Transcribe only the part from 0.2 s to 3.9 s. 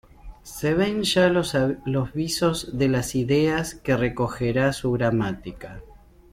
Se ven ya los visos de las ideas